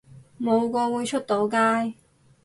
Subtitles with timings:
[0.41, 1.93] 冇個會出到街